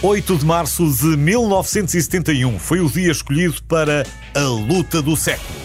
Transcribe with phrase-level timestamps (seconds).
[0.00, 5.58] 8 de março de 1971 foi o dia escolhido para a luta do século.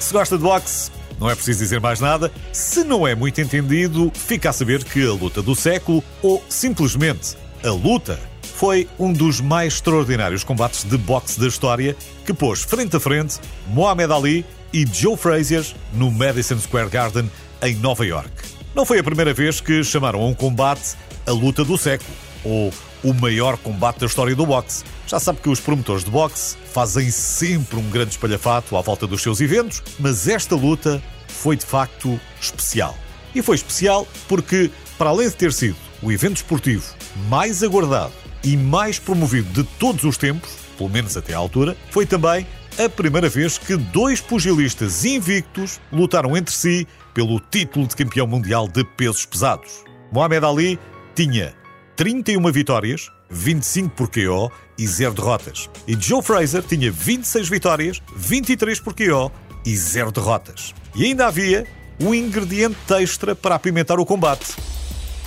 [0.00, 2.32] Se gosta de boxe, não é preciso dizer mais nada.
[2.50, 7.36] Se não é muito entendido, fica a saber que a luta do século, ou simplesmente
[7.62, 8.18] a luta,
[8.56, 11.94] foi um dos mais extraordinários combates de boxe da história
[12.24, 17.74] que pôs frente a frente Muhammad Ali e Joe Frazier no Madison Square Garden em
[17.74, 18.30] Nova York.
[18.74, 22.10] Não foi a primeira vez que chamaram a um combate a luta do século,
[22.44, 24.84] ou o maior combate da história do boxe.
[25.06, 29.22] Já sabe que os promotores de boxe fazem sempre um grande espalhafato à volta dos
[29.22, 32.96] seus eventos, mas esta luta foi de facto especial.
[33.34, 36.84] E foi especial porque, para além de ter sido o evento esportivo
[37.28, 42.06] mais aguardado e mais promovido de todos os tempos, pelo menos até à altura, foi
[42.06, 42.46] também
[42.78, 48.66] a primeira vez que dois pugilistas invictos lutaram entre si pelo título de campeão mundial
[48.66, 49.84] de pesos pesados.
[50.10, 50.78] Muhammad Ali
[51.14, 51.54] tinha
[51.96, 55.70] 31 vitórias, 25 por KO e 0 derrotas.
[55.86, 59.30] E Joe Fraser tinha 26 vitórias, 23 por KO
[59.64, 60.74] e 0 derrotas.
[60.94, 61.66] E ainda havia
[62.00, 64.54] um ingrediente extra para apimentar o combate.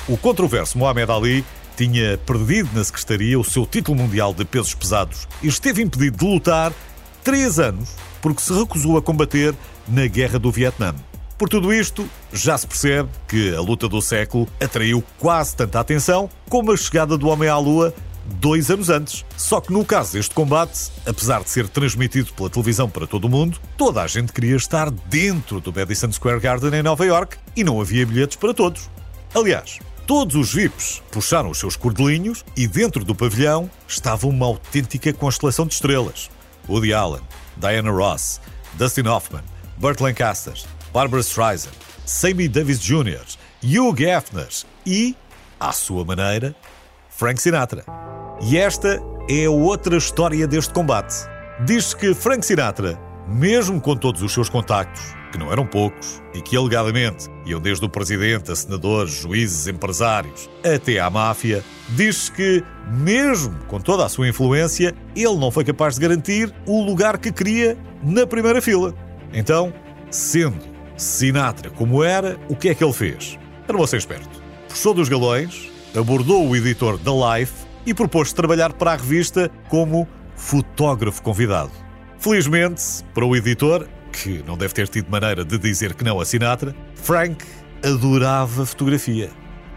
[0.07, 1.45] O controverso Muhammad Ali
[1.75, 6.25] tinha perdido na secretaria o seu título mundial de pesos pesados e esteve impedido de
[6.25, 6.73] lutar
[7.23, 7.89] três anos
[8.21, 9.53] porque se recusou a combater
[9.87, 10.93] na Guerra do Vietnã.
[11.37, 16.27] Por tudo isto, já se percebe que a luta do século atraiu quase tanta atenção
[16.49, 17.93] como a chegada do homem à Lua
[18.25, 19.23] dois anos antes.
[19.37, 23.29] Só que no caso deste combate, apesar de ser transmitido pela televisão para todo o
[23.29, 27.63] mundo, toda a gente queria estar dentro do Madison Square Garden em Nova York e
[27.63, 28.89] não havia bilhetes para todos.
[29.33, 35.13] Aliás, todos os VIPs puxaram os seus cordelinhos e dentro do pavilhão estava uma autêntica
[35.13, 36.31] constelação de estrelas.
[36.67, 37.21] Woody Allen,
[37.55, 38.41] Diana Ross,
[38.73, 39.43] Dustin Hoffman,
[39.77, 40.55] Burt Lancaster,
[40.97, 41.73] Barbara Streisand,
[42.07, 43.21] Sammy Davis Jr.,
[43.63, 44.47] Hugh Hefner
[44.83, 45.15] e,
[45.59, 46.55] à sua maneira,
[47.07, 47.85] Frank Sinatra.
[48.41, 48.99] E esta
[49.29, 51.13] é outra história deste combate.
[51.63, 56.41] Diz-se que Frank Sinatra, mesmo com todos os seus contactos, que não eram poucos, e
[56.41, 62.63] que alegadamente iam desde o presidente a senadores, juízes, empresários, até à máfia, diz-se que,
[62.89, 67.31] mesmo com toda a sua influência, ele não foi capaz de garantir o lugar que
[67.31, 68.95] queria na primeira fila.
[69.31, 69.71] Então,
[70.09, 73.37] sendo Sinatra como era, o que é que ele fez?
[73.67, 74.41] Era você esperto.
[74.67, 77.53] Puxou dos galões, abordou o editor da Life
[77.85, 81.71] e propôs trabalhar para a revista como fotógrafo convidado.
[82.19, 86.25] Felizmente, para o editor, que não deve ter tido maneira de dizer que não a
[86.25, 87.45] Sinatra, Frank
[87.83, 89.29] adorava fotografia.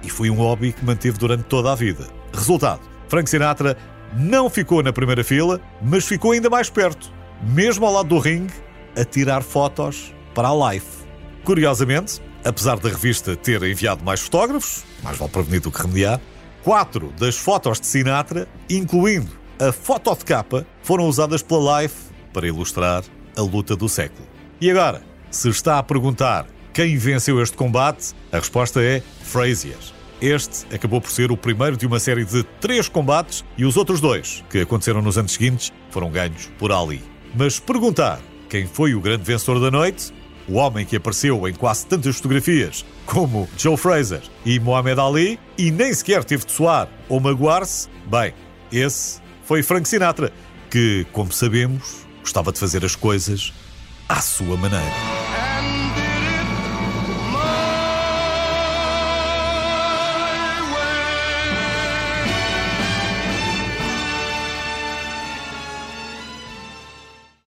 [0.02, 2.06] E foi um hobby que manteve durante toda a vida.
[2.32, 3.76] Resultado: Frank Sinatra
[4.16, 8.54] não ficou na primeira fila, mas ficou ainda mais perto, mesmo ao lado do ringue,
[8.96, 10.99] a tirar fotos para a Life.
[11.50, 16.20] Curiosamente, apesar da revista ter enviado mais fotógrafos, mais vale prevenir do que remediar,
[16.62, 21.96] quatro das fotos de Sinatra, incluindo a foto de capa, foram usadas pela Life
[22.32, 23.02] para ilustrar
[23.36, 24.24] a luta do século.
[24.60, 29.74] E agora, se está a perguntar quem venceu este combate, a resposta é Frazier.
[30.22, 34.00] Este acabou por ser o primeiro de uma série de três combates e os outros
[34.00, 37.02] dois, que aconteceram nos anos seguintes, foram ganhos por Ali.
[37.34, 40.12] Mas perguntar quem foi o grande vencedor da noite
[40.48, 45.70] o homem que apareceu em quase tantas fotografias como Joe Fraser e Muhammad Ali e
[45.70, 48.32] nem sequer teve de soar ou magoar-se, bem,
[48.72, 50.32] esse foi Frank Sinatra,
[50.70, 53.52] que, como sabemos, gostava de fazer as coisas
[54.08, 55.09] à sua maneira.